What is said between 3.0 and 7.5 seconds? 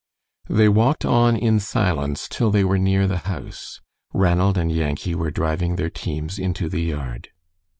the house. Ranald and Yankee were driving their teams into the yard.